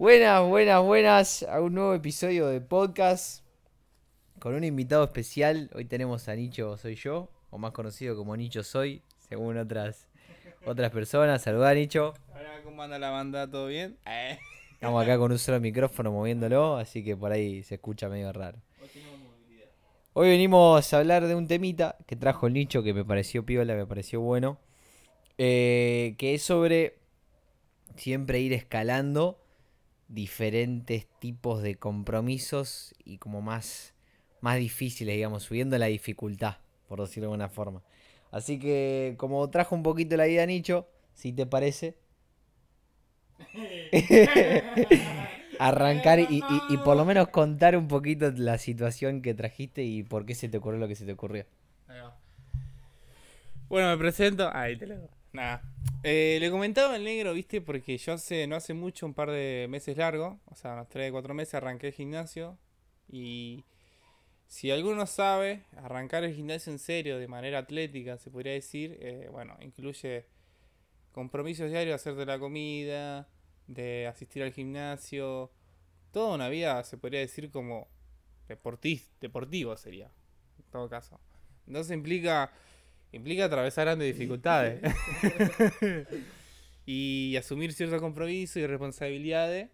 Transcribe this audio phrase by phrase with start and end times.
[0.00, 3.44] Buenas, buenas, buenas a un nuevo episodio de podcast
[4.38, 5.68] con un invitado especial.
[5.74, 10.08] Hoy tenemos a Nicho Soy Yo, o más conocido como Nicho Soy, según otras,
[10.64, 11.42] otras personas.
[11.42, 12.14] Saludá, Nicho.
[12.30, 13.46] Hola, ¿cómo anda la banda?
[13.50, 13.98] ¿Todo bien?
[14.06, 14.38] Eh.
[14.72, 18.56] Estamos acá con un solo micrófono moviéndolo, así que por ahí se escucha medio raro.
[20.14, 23.74] Hoy venimos a hablar de un temita que trajo el Nicho que me pareció piola,
[23.74, 24.60] me pareció bueno.
[25.36, 27.00] eh, que es sobre
[27.96, 29.39] siempre ir escalando
[30.10, 33.94] diferentes tipos de compromisos y como más,
[34.42, 36.56] más difíciles, digamos, subiendo la dificultad,
[36.88, 37.82] por decirlo de alguna forma.
[38.32, 41.96] Así que como trajo un poquito la idea Nicho, si te parece,
[45.58, 50.26] arrancar y, y- por lo menos contar un poquito la situación que trajiste y por
[50.26, 51.44] qué se te ocurrió lo que se te ocurrió.
[53.68, 54.50] Bueno, me presento.
[54.52, 55.08] Ahí te lo.
[55.32, 55.62] Nada.
[56.02, 59.66] Eh, le comentaba al negro, viste, porque yo hace, no hace mucho, un par de
[59.68, 62.58] meses largo, o sea, unos 3 4 meses, arranqué el gimnasio.
[63.08, 63.64] Y
[64.46, 69.28] si alguno sabe, arrancar el gimnasio en serio, de manera atlética, se podría decir, eh,
[69.30, 70.26] bueno, incluye
[71.12, 73.28] compromisos diarios, hacerte la comida,
[73.66, 75.52] de asistir al gimnasio,
[76.10, 77.88] toda una vida, se podría decir, como
[78.48, 80.10] deportivo sería,
[80.58, 81.20] en todo caso.
[81.66, 82.52] Entonces implica,
[83.12, 84.80] implica atravesar grandes dificultades.
[86.86, 89.70] y asumir ciertos compromisos y responsabilidades.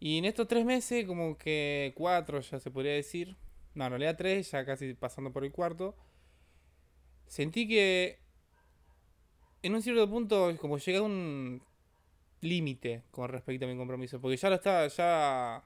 [0.00, 3.36] Y en estos tres meses, como que cuatro ya se podría decir,
[3.74, 5.96] no, en realidad tres, ya casi pasando por el cuarto,
[7.26, 8.18] sentí que
[9.62, 11.62] en un cierto punto como llegué a un
[12.40, 15.62] límite con respecto a mi compromiso, porque ya lo estaba, ya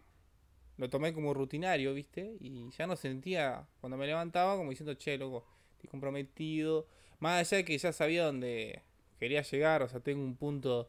[0.77, 2.37] lo tomé como rutinario, ¿viste?
[2.41, 5.47] Y ya no sentía, cuando me levantaba, como diciendo, che, loco,
[5.87, 6.87] estoy comprometido.
[7.21, 8.83] Más allá de que ya sabía dónde
[9.19, 10.89] quería llegar, o sea, tengo un punto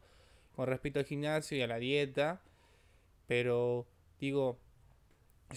[0.56, 2.42] con respecto al gimnasio y a la dieta.
[3.28, 3.88] Pero,
[4.20, 4.58] digo,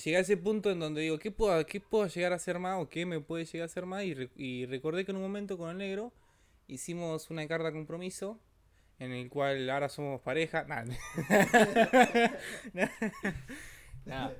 [0.04, 2.80] llegué a ese punto en donde digo, ¿qué puedo, qué puedo llegar a hacer más
[2.80, 4.04] o qué me puede llegar a hacer más?
[4.04, 6.12] Y, re- y recordé que en un momento con el negro
[6.68, 8.38] hicimos una carta de compromiso
[8.98, 10.64] en el cual ahora somos pareja.
[10.64, 10.84] Nah.
[14.04, 14.30] Nah.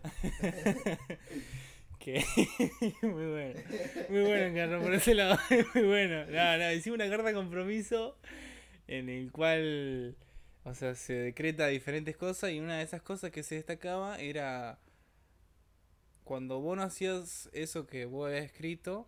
[2.00, 2.25] Que
[3.03, 3.61] muy bueno.
[4.09, 5.38] Muy bueno, Carlos, por ese lado.
[5.75, 6.27] Muy bueno.
[6.27, 8.16] No, no, hicimos una carta de compromiso
[8.88, 10.16] en el cual,
[10.65, 14.81] o sea, se decreta diferentes cosas y una de esas cosas que se destacaba era
[16.25, 19.06] cuando vos no hacías eso que vos habías escrito,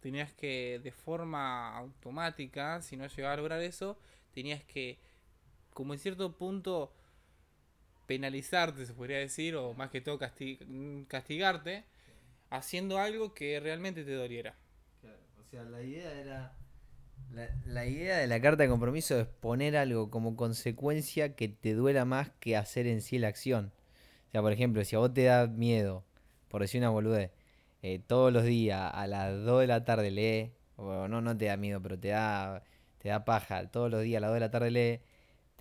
[0.00, 3.98] tenías que de forma automática, si no llegabas a lograr eso,
[4.32, 4.98] tenías que,
[5.74, 6.92] como en cierto punto,
[8.06, 11.84] penalizarte, se podría decir, o más que todo casti- castigarte,
[12.50, 14.56] haciendo algo que realmente te doliera.
[15.40, 16.52] O sea, la idea era.
[17.32, 21.74] La, la idea de la carta de compromiso es poner algo como consecuencia que te
[21.74, 23.72] duela más que hacer en sí la acción.
[24.28, 26.04] O sea, por ejemplo, si a vos te da miedo,
[26.48, 27.30] por decir una boludez,
[27.82, 31.46] eh, todos los días a las 2 de la tarde lee, o no, no te
[31.46, 32.62] da miedo, pero te da,
[32.98, 35.00] te da paja, todos los días a las 2 de la tarde lee,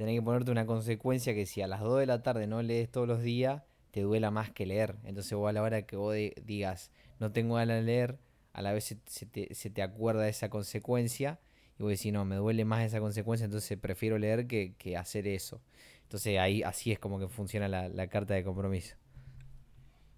[0.02, 2.90] tenés que ponerte una consecuencia que si a las 2 de la tarde no lees
[2.92, 4.96] todos los días, te duela más que leer.
[5.04, 8.18] Entonces vos a la hora que vos di- digas, no tengo ganas de leer,
[8.54, 11.40] a la vez se, te, se te acuerda esa consecuencia
[11.78, 15.28] y vos decís, no, me duele más esa consecuencia, entonces prefiero leer que, que hacer
[15.28, 15.62] eso.
[16.04, 18.96] Entonces ahí así es como que funciona la, la carta de compromiso.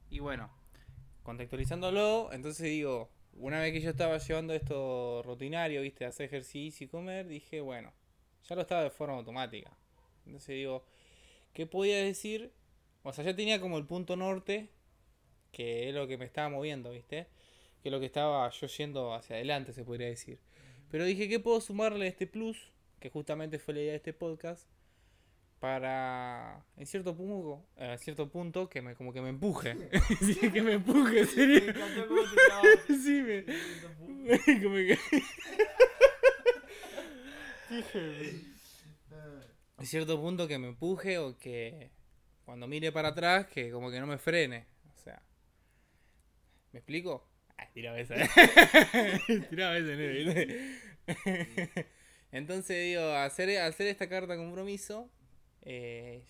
[0.09, 0.49] Y bueno,
[1.23, 6.89] contextualizándolo, entonces digo, una vez que yo estaba llevando esto rutinario, viste, hacer ejercicio y
[6.89, 7.93] comer, dije, bueno,
[8.47, 9.71] ya lo estaba de forma automática.
[10.25, 10.85] Entonces digo,
[11.53, 12.51] ¿qué podía decir?
[13.03, 14.69] O sea, ya tenía como el punto norte,
[15.51, 17.27] que es lo que me estaba moviendo, viste,
[17.81, 20.39] que es lo que estaba yo yendo hacia adelante, se podría decir.
[20.89, 22.71] Pero dije, ¿qué puedo sumarle a este plus?
[22.99, 24.67] Que justamente fue la idea de este podcast.
[25.59, 29.89] Para, en cierto punto, en cierto punto que me, como que me empuje.
[30.19, 31.61] sí, que me empuje, sí,
[33.21, 33.43] me,
[34.61, 34.99] como que...
[39.77, 41.91] en cierto punto que me empuje o que
[42.45, 44.65] cuando mire para atrás que como que no me frene.
[44.93, 45.21] O sea,
[46.71, 47.27] ¿me explico?
[47.57, 48.15] Ah, tiraba esa.
[49.49, 50.79] tiraba esa, ¿viste?
[52.31, 55.09] Entonces digo, hacer, hacer esta carta compromiso,
[55.61, 56.25] eh,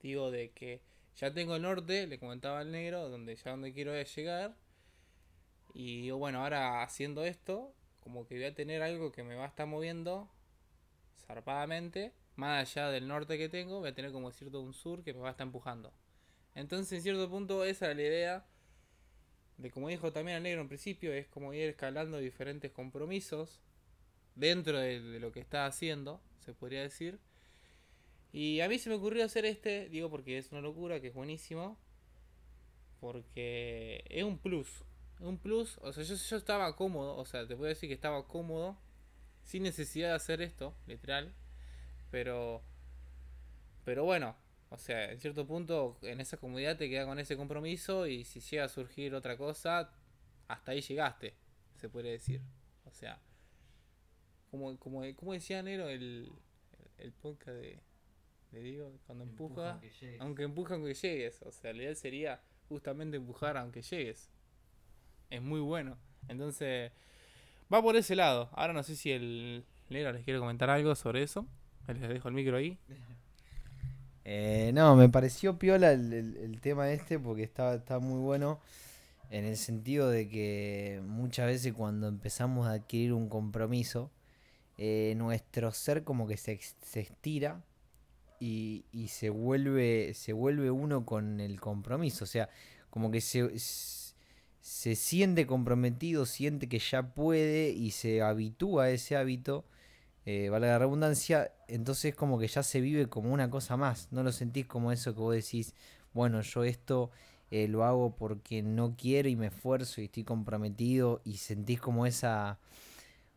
[0.00, 0.82] digo de que
[1.16, 4.56] ya tengo el norte, le comentaba al negro, donde ya donde quiero llegar.
[5.74, 9.44] Y digo, bueno, ahora haciendo esto, como que voy a tener algo que me va
[9.44, 10.30] a estar moviendo
[11.26, 15.14] zarpadamente, más allá del norte que tengo, voy a tener como cierto un sur que
[15.14, 15.92] me va a estar empujando.
[16.54, 18.46] Entonces, en cierto punto, esa era la idea
[19.58, 23.60] de, como dijo también el negro en principio, es como ir escalando diferentes compromisos
[24.34, 27.18] dentro de, lo que está haciendo, se podría decir.
[28.32, 31.14] Y a mí se me ocurrió hacer este, digo porque es una locura, que es
[31.14, 31.78] buenísimo.
[33.00, 34.84] Porque es un plus.
[35.20, 38.26] Un plus, o sea, yo, yo estaba cómodo, o sea, te puedo decir que estaba
[38.26, 38.76] cómodo,
[39.46, 41.32] sin necesidad de hacer esto, literal.
[42.10, 42.62] Pero,
[43.84, 44.36] pero bueno,
[44.70, 48.40] o sea, en cierto punto, en esa comodidad te queda con ese compromiso y si
[48.40, 49.92] llega a surgir otra cosa,
[50.48, 51.34] hasta ahí llegaste,
[51.76, 52.42] se puede decir.
[52.84, 53.20] O sea,
[54.50, 56.30] como, como, como decía Nero el,
[56.98, 57.78] el podcast de,
[58.50, 61.40] de Diego, cuando empuja, aunque aunque empuja aunque llegues.
[61.42, 64.28] O sea, la idea sería justamente empujar aunque llegues.
[65.30, 65.98] Es muy bueno.
[66.28, 66.90] Entonces,
[67.72, 68.48] va por ese lado.
[68.52, 71.46] Ahora no sé si el Nero les quiere comentar algo sobre eso.
[71.88, 72.78] Les dejo el micro ahí.
[74.28, 78.58] Eh, no, me pareció piola el, tema este porque estaba, estaba muy bueno
[79.30, 84.10] en el sentido de que muchas veces cuando empezamos a adquirir un compromiso,
[84.78, 87.62] eh, nuestro ser como que se, se estira
[88.40, 92.24] y, y se vuelve, se vuelve uno con el compromiso.
[92.24, 92.48] O sea,
[92.90, 93.48] como que se,
[94.66, 99.64] se siente comprometido, siente que ya puede y se habitúa a ese hábito
[100.24, 104.24] eh, valga la redundancia, entonces como que ya se vive como una cosa más, no
[104.24, 105.72] lo sentís como eso que vos decís,
[106.12, 107.12] bueno, yo esto
[107.52, 112.04] eh, lo hago porque no quiero y me esfuerzo y estoy comprometido y sentís como
[112.04, 112.58] esa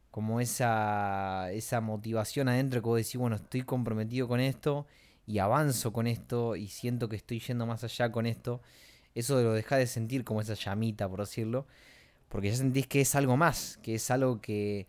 [0.09, 4.87] como esa esa motivación adentro que vos decís, bueno, estoy comprometido con esto
[5.27, 8.61] y avanzo con esto y siento que estoy yendo más allá con esto,
[9.15, 11.65] eso lo dejás de sentir como esa llamita, por decirlo,
[12.29, 14.87] porque ya sentís que es algo más, que es algo que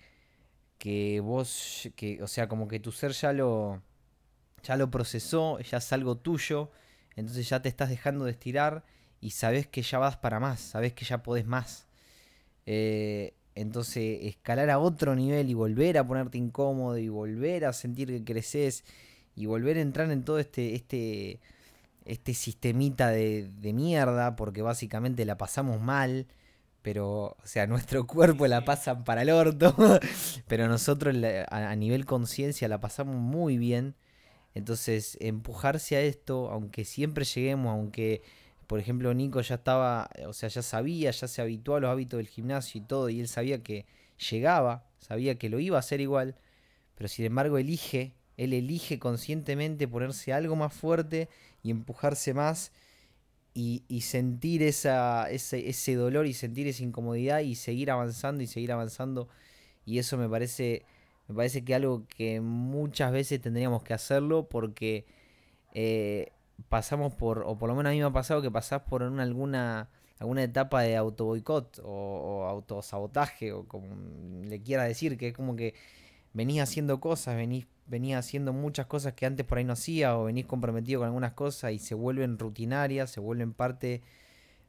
[0.80, 3.82] que vos, que, o sea, como que tu ser ya lo,
[4.64, 6.70] ya lo procesó, ya es algo tuyo,
[7.16, 8.84] entonces ya te estás dejando de estirar
[9.20, 11.86] y sabes que ya vas para más, sabes que ya podés más.
[12.64, 18.08] Eh, entonces, escalar a otro nivel y volver a ponerte incómodo y volver a sentir
[18.08, 18.84] que creces
[19.36, 21.40] y volver a entrar en todo este, este,
[22.12, 26.26] este sistemita de, de mierda, porque básicamente la pasamos mal,
[26.82, 29.74] pero, o sea, nuestro cuerpo la pasan para el orto,
[30.48, 33.94] pero nosotros la- a, a nivel conciencia la pasamos muy bien.
[34.54, 38.22] Entonces, empujarse a esto, aunque siempre lleguemos, aunque,
[38.66, 42.18] por ejemplo, Nico ya estaba, o sea, ya sabía, ya se habituó a los hábitos
[42.18, 43.86] del gimnasio y todo, y él sabía que
[44.30, 46.36] llegaba, sabía que lo iba a hacer igual,
[46.94, 51.28] pero sin embargo elige, él elige conscientemente ponerse algo más fuerte
[51.62, 52.72] y empujarse más
[53.54, 58.46] y, y sentir esa, ese, ese dolor y sentir esa incomodidad y seguir avanzando y
[58.46, 59.28] seguir avanzando.
[59.84, 60.84] Y eso me parece,
[61.28, 65.06] me parece que algo que muchas veces tendríamos que hacerlo porque
[65.74, 66.32] eh,
[66.68, 69.22] pasamos por, o por lo menos a mí me ha pasado que pasás por una,
[69.22, 73.96] alguna, alguna etapa de auto boicot o, o autosabotaje o como
[74.44, 75.74] le quiera decir, que es como que
[76.32, 80.24] venís haciendo cosas, venís, venís haciendo muchas cosas que antes por ahí no hacía o
[80.24, 84.02] venís comprometido con algunas cosas y se vuelven rutinarias, se vuelven parte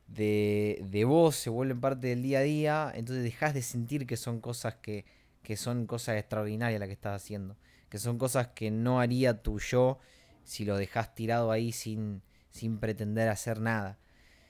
[0.08, 4.18] de, de vos, se vuelven parte del día a día, entonces dejás de sentir que
[4.18, 5.06] son cosas que,
[5.44, 7.56] que son cosas extraordinarias las que estás haciendo,
[7.90, 10.00] que son cosas que no haría tu yo
[10.44, 14.00] si lo dejás tirado ahí sin, sin pretender hacer nada,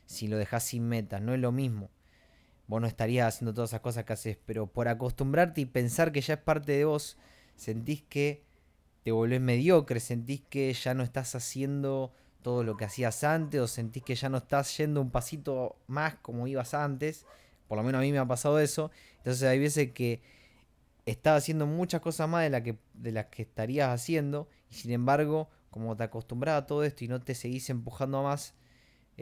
[0.06, 1.91] si lo dejás sin metas, no es lo mismo.
[2.68, 6.21] Vos no estarías haciendo todas esas cosas que haces, pero por acostumbrarte y pensar que
[6.21, 7.18] ya es parte de vos,
[7.57, 8.50] sentís que
[9.03, 13.68] te volvés mediocre, sentís que ya no estás haciendo todo lo que hacías antes o
[13.68, 17.25] sentís que ya no estás yendo un pasito más como ibas antes.
[17.68, 18.92] Por lo menos a mí me ha pasado eso.
[19.18, 20.21] Entonces hay veces que
[21.06, 24.92] estás haciendo muchas cosas más de, la que, de las que estarías haciendo y sin
[24.92, 28.54] embargo, como te acostumbras a todo esto y no te seguís empujando a más,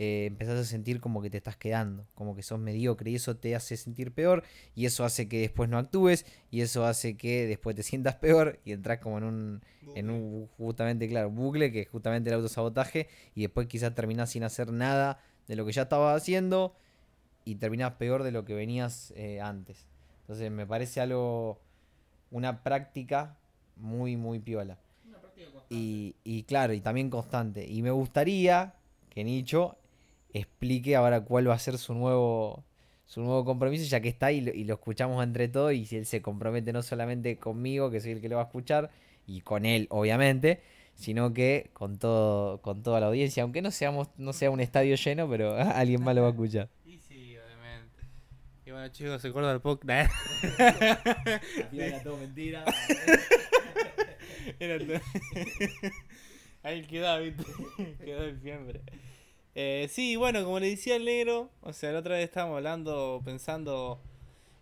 [0.02, 3.36] eh, empezás a sentir como que te estás quedando, como que sos mediocre y eso
[3.36, 7.46] te hace sentir peor y eso hace que después no actúes y eso hace que
[7.46, 9.62] después te sientas peor y entras como en un,
[9.96, 14.44] en un justamente, claro, bucle que es justamente el autosabotaje y después quizás terminás sin
[14.44, 16.78] hacer nada de lo que ya estabas haciendo
[17.44, 19.86] y terminás peor de lo que venías eh, antes.
[20.22, 21.60] Entonces me parece algo,
[22.32, 23.36] una práctica
[23.76, 24.78] muy, muy piola.
[25.70, 27.68] Y, y claro, y también constante.
[27.68, 28.76] Y me gustaría
[29.10, 29.79] que Nicho
[30.34, 32.64] explique ahora cuál va a ser su nuevo
[33.06, 35.96] su nuevo compromiso, ya que está y lo, y lo escuchamos entre todos y si
[35.98, 38.92] él se compromete no solamente conmigo, que soy el que lo va a escuchar,
[39.26, 40.62] y con él, obviamente,
[40.94, 44.96] sino que con todo, con toda la audiencia, aunque no seamos, no sea un estadio
[44.96, 46.70] lleno, pero alguien más lo va a escuchar.
[46.86, 48.04] Y sí, obviamente.
[48.68, 50.12] Y bueno, chicos, se acuerda del podcast.
[51.74, 52.64] Era todo mentira.
[54.60, 55.02] Era todo-
[56.62, 57.44] Ahí quedó, viste.
[58.06, 58.70] quedó.
[59.56, 63.22] Eh, sí, bueno, como le decía el negro, o sea, la otra vez estábamos hablando,
[63.26, 64.00] pensando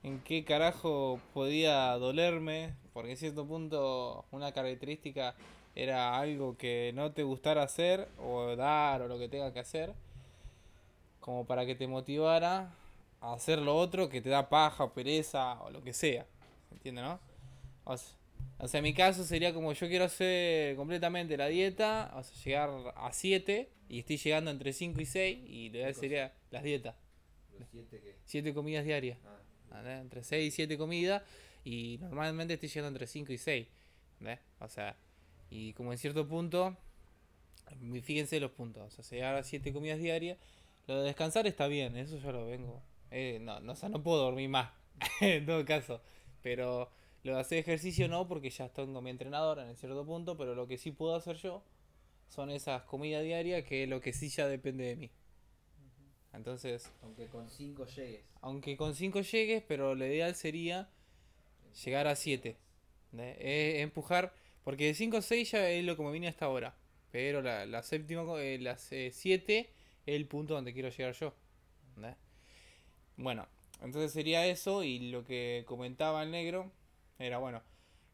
[0.04, 5.36] en qué carajo podía dolerme, porque en cierto punto una característica
[5.76, 9.94] era algo que no te gustara hacer o dar o lo que tenga que hacer,
[11.20, 12.74] como para que te motivara
[13.22, 16.26] a hacer lo otro que te da paja o pereza o lo que sea.
[16.72, 17.20] ¿Entiendes, no?
[17.84, 18.16] O sea,
[18.60, 22.44] o sea, en mi caso sería como yo quiero hacer completamente la dieta, o sea,
[22.44, 26.64] llegar a 7 y estoy llegando entre 5 y 6 y la idea sería las
[26.64, 26.96] dietas.
[27.60, 28.16] ¿Los siete qué?
[28.26, 29.20] 7 comidas diarias.
[29.72, 30.00] Ah.
[30.02, 31.24] Entre 6 y 7 comidas
[31.64, 33.68] y normalmente estoy llegando entre 5 y 6.
[34.14, 34.40] ¿entendés?
[34.60, 34.96] O sea,
[35.50, 36.76] y como en cierto punto,
[38.02, 40.38] fíjense los puntos, o sea, llegar a 7 comidas diarias,
[40.88, 42.82] lo de descansar está bien, eso yo lo vengo.
[43.12, 44.72] eh, no, no, o sea, no puedo dormir más,
[45.22, 46.02] en todo caso,
[46.42, 46.90] pero
[47.28, 50.68] lo de hacer ejercicio no, porque ya tengo mi entrenador en cierto punto, pero lo
[50.68, 51.64] que sí puedo hacer yo
[52.30, 55.12] son esas comidas diarias que es lo que sí ya depende de mí.
[56.34, 58.22] Entonces, Aunque con cinco llegues.
[58.42, 60.90] aunque con 5 llegues, pero lo ideal sería
[61.84, 62.56] llegar a 7.
[63.14, 66.76] empujar, porque de 5 a 6 ya es lo que me vine hasta ahora.
[67.12, 68.82] Pero la, la séptima, eh, las
[69.12, 71.34] 7 es el punto donde quiero llegar yo.
[73.16, 73.48] Bueno,
[73.82, 76.72] entonces sería eso y lo que comentaba el negro
[77.20, 77.62] era, bueno,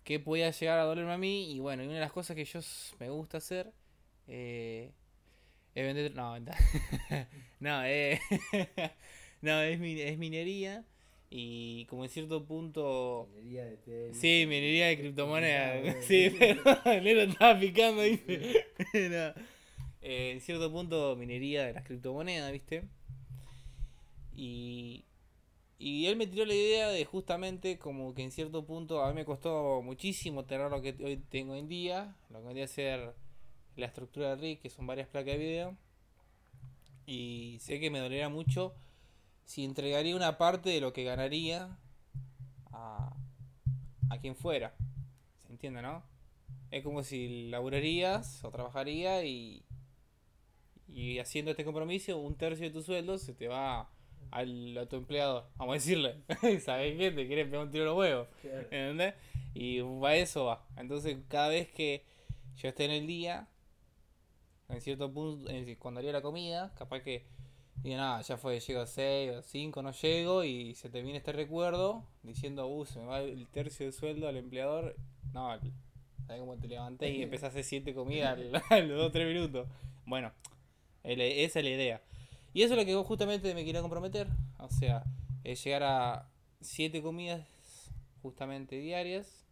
[0.04, 2.46] que podía llegar a dolerme a mí y bueno, y una de las cosas que
[2.46, 2.60] yo
[3.00, 3.72] me gusta hacer
[4.28, 4.92] eh,
[5.76, 6.16] es vender...
[6.16, 6.38] No,
[7.60, 8.20] no, eh,
[9.42, 10.86] no es, min- es minería
[11.30, 13.28] y como en cierto punto...
[13.36, 14.16] Minería de tel.
[14.16, 15.96] Sí, minería de criptomonedas.
[15.96, 18.66] Ah, Sí, pero el negro estaba picando, ¿viste?
[18.94, 19.44] No.
[20.02, 22.84] Eh, en cierto punto, minería de las criptomonedas, ¿viste?
[24.36, 25.06] Y,
[25.86, 29.16] y él me tiró la idea de justamente como que en cierto punto a mí
[29.16, 33.14] me costó muchísimo tener lo que hoy tengo en día, lo que vendría a ser
[33.76, 35.78] la estructura de RIG, que son varias placas de video.
[37.06, 38.74] Y sé que me dolería mucho
[39.44, 41.78] si entregaría una parte de lo que ganaría
[42.72, 43.14] a,
[44.10, 44.78] a quien fuera.
[45.46, 46.02] ¿Se entiende, no?
[46.72, 49.66] Es como si laburarías o trabajaría y,
[50.88, 53.90] y haciendo este compromiso, un tercio de tu sueldo se te va
[54.34, 55.46] al, a tu empleador.
[55.56, 56.16] Vamos a decirle,
[56.62, 57.12] ¿sabes qué?
[57.12, 58.28] Te quieres pegar un tiro a los huevos.
[58.42, 58.62] Claro.
[58.72, 59.14] ¿Entendés?
[59.54, 60.66] Y a eso va.
[60.78, 62.04] Entonces, cada vez que
[62.58, 63.48] yo esté en el día,
[64.70, 67.26] en cierto punto, en- cuando haría la comida, capaz que
[67.84, 71.18] diga, nada, ya fue, llego a 6 o 5, no llego, y se te viene
[71.18, 74.96] este recuerdo diciendo, uh, se me va el tercio de sueldo al empleador.
[75.34, 75.50] No,
[76.26, 78.38] ¿sabes cómo te levanté y empezás a hacer 7 comidas
[78.70, 79.68] a los 2 3 minutos?
[80.06, 80.32] Bueno,
[81.04, 82.02] esa es la idea.
[82.54, 84.28] Y eso es lo que justamente me quería comprometer.
[84.60, 85.04] O sea,
[85.44, 86.30] es llegar a
[86.62, 87.48] 7 comidas
[88.22, 89.46] justamente diarias.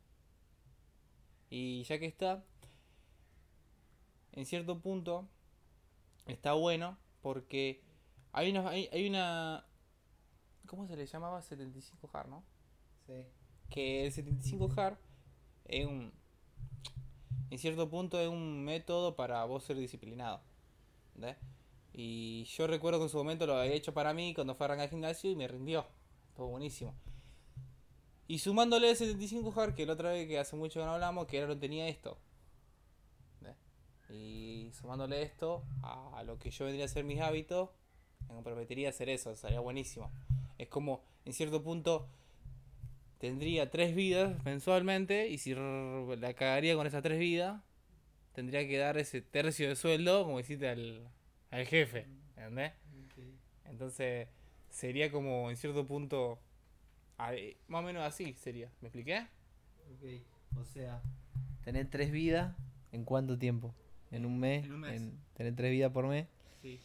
[1.49, 2.43] Y ya que está,
[4.31, 5.27] en cierto punto,
[6.25, 7.81] está bueno porque
[8.31, 9.65] hay una, hay, hay una...
[10.67, 11.41] ¿Cómo se le llamaba?
[11.41, 12.43] 75 hard, ¿no?
[13.07, 13.25] Sí.
[13.69, 14.97] que el 75 hard
[15.65, 16.13] es un
[17.49, 20.41] en cierto punto es un método para vos ser disciplinado
[21.15, 21.37] ¿entendés?
[21.93, 24.67] Y yo recuerdo que en su momento lo había hecho para mí cuando fue a
[24.67, 25.85] arrancar el gimnasio y me rindió.
[26.29, 26.95] Estuvo buenísimo.
[28.27, 31.27] Y sumándole el 75 hard que la otra vez que hace mucho que no hablamos
[31.27, 32.17] que era lo tenía esto.
[34.09, 37.69] Y sumándole esto a lo que yo vendría a ser mis hábitos
[38.27, 40.11] me comprometería a hacer eso sería buenísimo.
[40.57, 42.07] Es como en cierto punto
[43.19, 47.61] tendría tres vidas mensualmente y si la cagaría con esas tres vidas,
[48.33, 51.07] tendría que dar ese tercio de sueldo como hiciste al,
[51.51, 52.73] al jefe, ¿entendés?
[53.65, 54.27] Entonces
[54.69, 56.39] sería como en cierto punto,
[57.31, 59.27] eh, más o menos así sería, ¿me expliqué?
[59.91, 60.57] Ok.
[60.59, 61.01] O sea,
[61.63, 62.55] tener tres vidas
[62.91, 63.73] en cuánto tiempo?
[64.11, 64.65] En un mes.
[64.65, 65.01] En un mes.
[65.35, 66.27] tener tres vidas por mes.
[66.61, 66.81] Sí.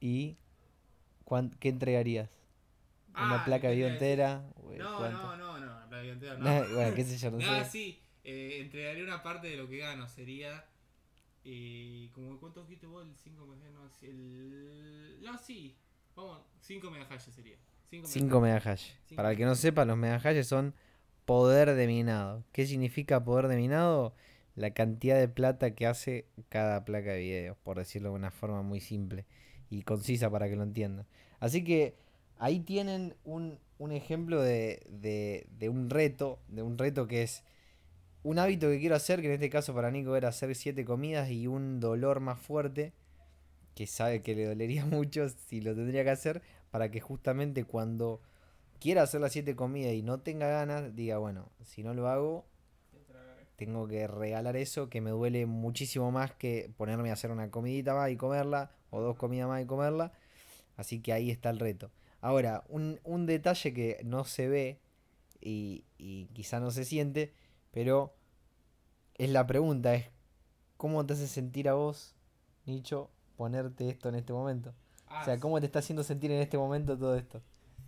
[0.00, 0.36] ¿Y
[1.24, 2.28] cuán- qué entregarías?
[3.14, 4.44] ¿Una Ah, placa de entera?
[4.56, 6.44] ¿O No, no, no, no, la vida entera no.
[6.44, 7.70] No, bueno, qué sé yo, no No, sé.
[7.70, 10.64] sí, eh, entregaría una parte de lo que gano, sería...
[11.44, 13.06] Eh, como ¿Cuánto dijiste vos?
[13.06, 15.18] El 5 no, sí, el...
[15.22, 15.76] No, sí,
[16.14, 17.56] vamos, 5 megahashes sería.
[17.88, 18.92] 5 5 megahash.
[19.14, 20.74] Para el que no sepa, los megahashes son
[21.24, 22.44] poder de minado.
[22.52, 24.14] ¿Qué significa poder de minado?
[24.54, 28.62] La cantidad de plata que hace cada placa de video, por decirlo de una forma
[28.62, 29.26] muy simple
[29.70, 31.06] y concisa para que lo entiendan.
[31.38, 31.94] Así que
[32.38, 37.44] ahí tienen un, un ejemplo de, de- de un reto, de un reto que es
[38.22, 41.30] un hábito que quiero hacer, que en este caso para Nico era hacer siete comidas
[41.30, 42.92] y un dolor más fuerte,
[43.74, 48.20] que sabe que le dolería mucho si lo tendría que hacer, para que justamente cuando
[48.78, 52.44] quiera hacer las siete comidas y no tenga ganas, diga, bueno, si no lo hago,
[53.56, 57.94] tengo que regalar eso que me duele muchísimo más que ponerme a hacer una comidita
[57.94, 60.12] más y comerla, o dos comidas más y comerla.
[60.76, 61.90] Así que ahí está el reto.
[62.22, 64.78] Ahora, un, un detalle que no se ve
[65.42, 67.34] y, y quizá no se siente,
[67.70, 68.14] pero
[69.14, 70.06] es la pregunta, es
[70.76, 72.14] cómo te hace sentir a vos,
[72.66, 74.74] Nicho, ponerte esto en este momento.
[75.20, 77.42] o sea, cómo te está haciendo sentir en este momento todo esto.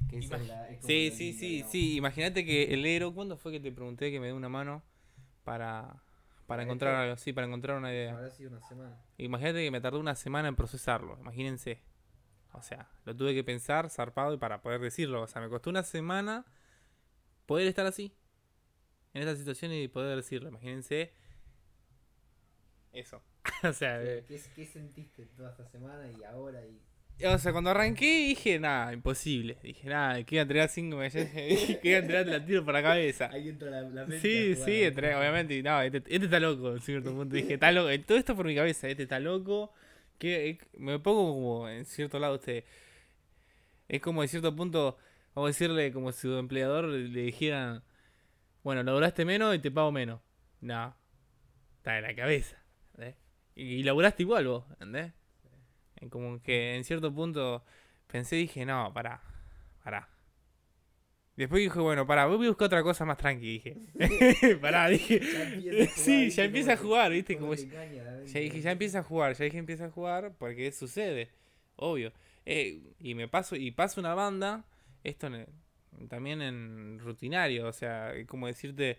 [0.09, 1.73] Que esa es la- es Sí, sí, sí, digamos.
[1.73, 1.97] sí.
[1.97, 4.83] Imagínate que el negro, ¿cuándo fue que te pregunté que me dé una mano
[5.45, 6.03] para, para
[6.47, 7.17] ¿Para encontrar algo?
[7.17, 8.13] Sí, para encontrar una idea.
[8.13, 8.99] Habrá sido una semana.
[9.19, 11.81] Imagínate que me tardó una semana en procesarlo, imagínense.
[12.53, 15.23] O sea, lo tuve que pensar zarpado y para poder decirlo.
[15.23, 16.45] O sea, me costó una semana
[17.47, 18.15] poder estar así,
[19.15, 20.49] en esta situación y poder decirlo.
[20.49, 21.13] Imagínense
[22.93, 23.23] eso.
[23.65, 26.61] o sea, eh, ¿Qué, qué sentiste toda esta semana y ahora?
[26.65, 27.25] Y...
[27.25, 29.59] o sea, cuando arranqué dije, nada, imposible.
[29.63, 32.65] Dije, nada, que iba a entregar cinco millones, dije que iba a entregar, la tiro
[32.65, 33.31] por la cabeza.
[33.33, 35.57] Ahí entra la, la mente Sí, jugar, sí, entré, obviamente.
[35.57, 37.35] y No, este, este está loco, en cierto punto.
[37.35, 37.89] Dije, está loco.
[38.07, 39.73] Todo esto por mi cabeza, este está loco.
[40.19, 42.65] Que eh, me pongo como en cierto lado usted.
[43.89, 44.97] Es como en cierto punto,
[45.35, 47.83] vamos a decirle como si su empleador le, le dijeran,
[48.63, 50.21] bueno, laburaste menos y te pago menos.
[50.61, 50.95] No,
[51.79, 52.57] está en la cabeza.
[53.55, 55.13] Y, y laburaste igual vos, ¿entendés?
[55.97, 57.65] En Como que en cierto punto
[58.07, 59.21] pensé, dije, no, pará,
[59.85, 60.09] pará.
[61.37, 64.57] Después dije, bueno, pará, voy a buscar otra cosa más tranqui, dije.
[64.61, 65.21] pará, dije.
[65.63, 67.37] Ya Sí, ya empieza a jugar, ¿viste?
[67.39, 71.31] como ya dije, ya empieza a jugar, ya dije empieza a jugar porque sucede,
[71.77, 72.13] obvio.
[72.45, 74.65] Eh, y me paso, y paso una banda,
[75.05, 75.49] esto en el-
[76.09, 78.99] también en rutinario, o sea, es como decirte,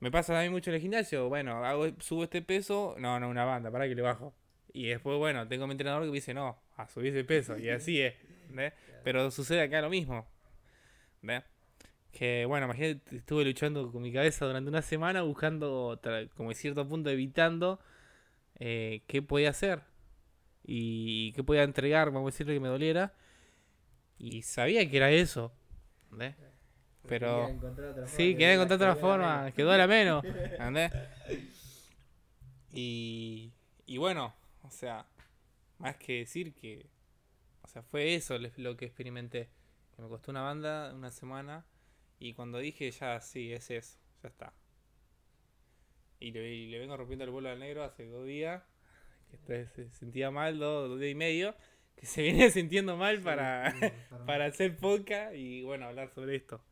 [0.00, 3.28] me pasa a mí mucho en el gimnasio, bueno, hago, subo este peso, no, no,
[3.28, 4.34] una banda, para que le bajo.
[4.72, 7.68] Y después, bueno, tengo mi entrenador que me dice, no, a subir ese peso, y
[7.70, 8.14] así es.
[9.04, 10.26] Pero sucede acá lo mismo.
[12.12, 16.00] Que bueno, imagínate, estuve luchando con mi cabeza durante una semana buscando,
[16.36, 17.80] como en cierto punto, evitando
[18.58, 19.82] eh, qué podía hacer
[20.64, 23.14] y qué podía entregar, vamos a decirle que me doliera.
[24.18, 25.52] Y sabía que era eso.
[26.12, 26.36] ¿Entendés?
[27.08, 30.24] Pero encontrar otra sí, forma, quería encontrar otra forma, que duela menos.
[30.24, 30.92] ¿entendés?
[32.72, 33.52] Y,
[33.86, 35.06] y bueno, o sea,
[35.78, 36.86] más que decir que,
[37.62, 39.48] o sea, fue eso lo que experimenté.
[39.96, 41.64] Que me costó una banda una semana
[42.18, 44.52] y cuando dije ya, sí, es eso, ya está.
[46.20, 48.62] Y le, y le vengo rompiendo el bolo al negro hace dos días,
[49.46, 51.54] que se sentía mal, dos, dos días y medio,
[52.00, 53.86] que se viene sintiendo mal para, Sí,
[54.26, 56.64] para hacer podcast y bueno, hablar sobre esto.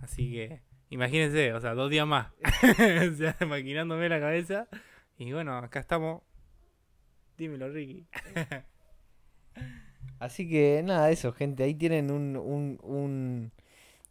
[0.00, 2.32] Así que, imagínense, o sea, dos días más.
[3.12, 4.66] o sea, maquinándome la cabeza.
[5.18, 6.22] Y bueno, acá estamos.
[7.36, 8.06] Dímelo, Ricky.
[10.18, 11.62] Así que nada, eso, gente.
[11.62, 13.52] Ahí tienen un, un, un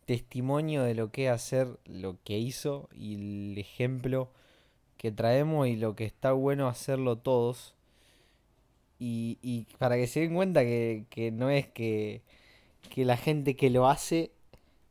[0.05, 4.31] testimonio de lo que es hacer lo que hizo y el ejemplo
[4.97, 7.74] que traemos y lo que está bueno hacerlo todos.
[8.99, 12.21] Y, y para que se den cuenta que, que no es que,
[12.89, 14.31] que la gente que lo hace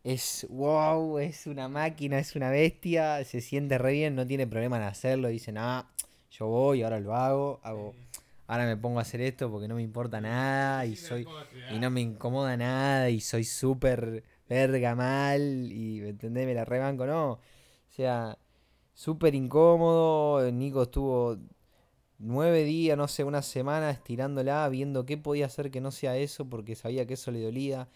[0.04, 4.76] es wow, es una máquina, es una bestia, se siente re bien, no tiene problema
[4.76, 5.28] en hacerlo.
[5.28, 5.88] Dicen, ah,
[6.30, 7.94] yo voy, ahora lo hago, hago,
[8.46, 11.28] ahora me pongo a hacer esto porque no me importa nada y soy
[11.68, 15.40] y no me incomoda nada y soy súper verga mal
[15.72, 16.46] y ¿me entendés?
[16.46, 17.32] Me la rebanco, no.
[17.32, 17.40] O
[17.90, 18.38] sea,
[18.94, 20.50] súper incómodo.
[20.52, 21.38] Nico estuvo
[22.24, 26.48] nueve días, no sé, una semana estirándola, viendo qué podía hacer que no sea eso
[26.48, 27.88] porque sabía que eso le dolía.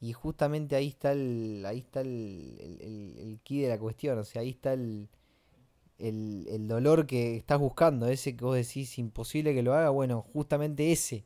[0.00, 4.18] Y justamente ahí está el, ahí está el, el, el, el key de la cuestión,
[4.18, 5.08] o sea, ahí está el,
[5.98, 10.92] el, dolor que estás buscando, ese que vos decís imposible que lo haga, bueno, justamente
[10.92, 11.24] ese,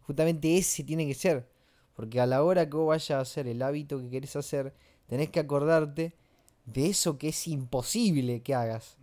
[0.00, 1.48] justamente ese tiene que ser,
[1.94, 4.74] porque a la hora que vos vayas a hacer el hábito que querés hacer,
[5.06, 6.14] tenés que acordarte
[6.66, 8.96] de eso que es imposible que hagas.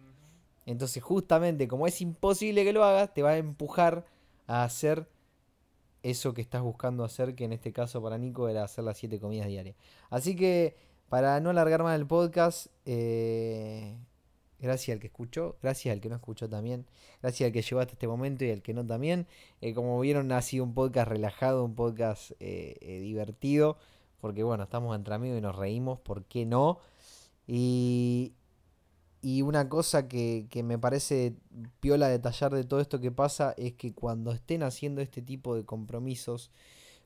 [0.67, 4.06] Entonces, justamente como es imposible que lo hagas, te va a empujar
[4.47, 5.08] a hacer
[6.03, 9.17] eso que estás buscando hacer, que en este caso para Nico era hacer las 7
[9.17, 9.77] comidas diarias.
[10.10, 10.75] Así que,
[11.08, 13.95] para no alargar más el podcast, eh,
[14.60, 16.86] gracias al que escuchó, gracias al que no escuchó también,
[17.21, 19.25] gracias al que llegó hasta este momento y al que no también.
[19.62, 23.77] Eh, como vieron, ha sido un podcast relajado, un podcast eh, divertido,
[24.19, 26.80] porque bueno, estamos entre amigos y nos reímos, ¿por qué no?
[27.47, 28.34] Y,
[29.21, 31.36] y una cosa que, que me parece
[31.80, 35.65] piola detallar de todo esto que pasa es que cuando estén haciendo este tipo de
[35.65, 36.51] compromisos,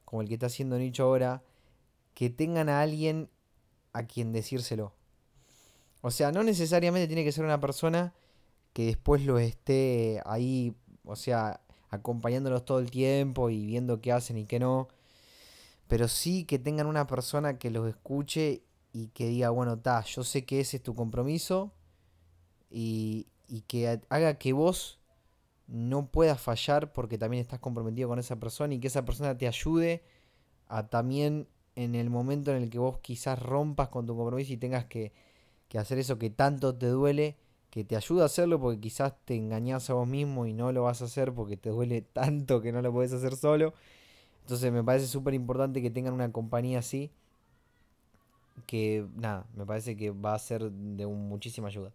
[0.04, 1.41] como el que está haciendo Nicho ahora,
[2.13, 3.30] que tengan a alguien
[3.93, 4.93] a quien decírselo.
[6.02, 8.13] O sea, no necesariamente tiene que ser una persona
[8.74, 14.38] que después lo esté ahí, o sea, acompañándolos todo el tiempo y viendo qué hacen
[14.38, 14.89] y qué no.
[15.88, 20.24] Pero sí que tengan una persona que los escuche y que diga, bueno, ta, yo
[20.24, 21.71] sé que ese es tu compromiso
[22.72, 25.00] y, y que ha- haga que vos
[25.68, 29.48] no puedas fallar porque también estás comprometido con esa persona y que esa persona te
[29.48, 30.04] ayude
[30.68, 34.58] a también en el momento en el que vos quizás rompas con tu compromiso y
[34.58, 35.14] tengas que,
[35.70, 37.38] que hacer eso que tanto te duele,
[37.72, 40.84] que te ayuda a hacerlo porque quizás te engañas a vos mismo y no lo
[40.84, 43.74] vas a hacer porque te duele tanto que no lo puedes hacer solo.
[44.44, 47.12] Entonces me parece súper importante que tengan una compañía así.
[48.68, 51.92] Que nada, me parece que va a ser de muchísima ayuda.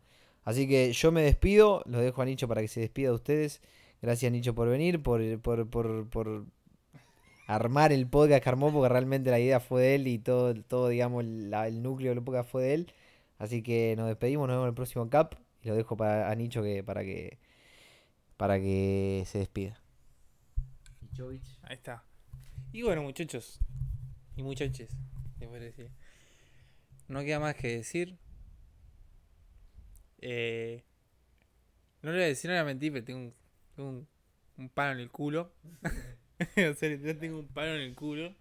[0.47, 3.61] Así que yo me despido, lo dejo a Nicho para que se despida de ustedes.
[4.01, 6.47] Gracias Nicho por venir, por, por, por, por
[7.47, 10.89] armar el podcast que armó, porque realmente la idea fue de él y todo, todo
[10.89, 12.93] digamos, el núcleo del podcast fue de él.
[13.39, 15.35] Así que nos despedimos, nos vemos en el próximo cap.
[15.63, 17.39] Y lo dejo para, a Nicho que, para que
[18.37, 19.81] para que se despida.
[21.63, 22.05] Ahí está.
[22.73, 23.59] Y bueno, muchachos
[24.37, 24.91] y muchaches,
[27.09, 28.19] No queda más que decir.
[30.29, 30.83] Eh,
[32.03, 33.33] no le voy a decir, no le voy a mentir, pero tengo
[33.77, 34.09] un,
[34.57, 35.53] un, palo en el culo.
[36.41, 38.35] o sea, yo tengo un palo en el culo.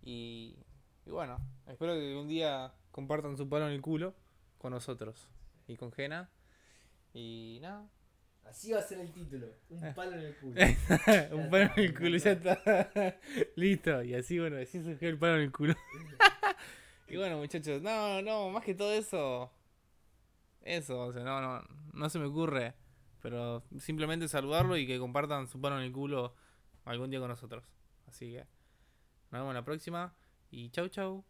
[0.00, 0.56] Y,
[1.04, 4.14] y bueno, espero que un día compartan su palo en el culo
[4.56, 5.28] con nosotros
[5.66, 6.30] y con Jena.
[7.12, 7.86] Y nada.
[8.44, 9.48] Así va a ser el título.
[9.68, 10.60] Un palo en el culo.
[11.32, 13.20] un palo en el culo, ya está.
[13.56, 14.02] Listo.
[14.02, 15.74] Y así, bueno, así surgió el palo en el culo.
[17.06, 19.52] y bueno, muchachos, no, no, más que todo eso.
[20.62, 22.74] Eso, o sea, no, no, no se me ocurre.
[23.20, 26.34] Pero simplemente saludarlo y que compartan su palo en el culo
[26.84, 27.64] algún día con nosotros.
[28.06, 28.46] Así que
[29.30, 30.14] nos vemos la próxima.
[30.50, 31.24] Y chau, chau.